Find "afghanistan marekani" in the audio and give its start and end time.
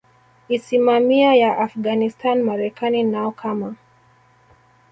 1.57-3.03